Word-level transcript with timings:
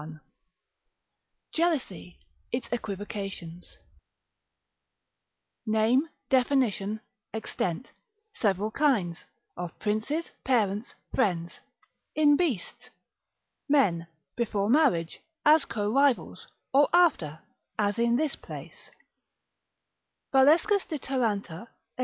I.—_Jealousy, 0.01 2.15
its 2.51 2.67
Equivocations, 2.71 3.77
Name, 5.67 6.09
Definition, 6.27 7.01
Extent, 7.35 7.91
several 8.33 8.71
kinds; 8.71 9.19
of 9.55 9.77
Princes, 9.77 10.31
Parents, 10.43 10.95
Friends. 11.13 11.59
In 12.15 12.35
Beasts, 12.35 12.89
Men: 13.69 14.07
before 14.35 14.71
marriage, 14.71 15.19
as 15.45 15.65
Co 15.65 15.91
rivals; 15.93 16.47
or 16.73 16.89
after, 16.91 17.41
as 17.77 17.99
in 17.99 18.15
this 18.15 18.35
place_. 18.35 18.73
Valescus 20.33 20.83
de 20.87 20.97
Taranta 20.97 21.67
cap. 21.67 21.69